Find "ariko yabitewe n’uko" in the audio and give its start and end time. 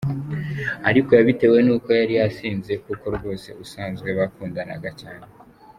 0.89-1.89